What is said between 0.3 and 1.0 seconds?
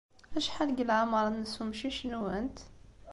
Acḥal deg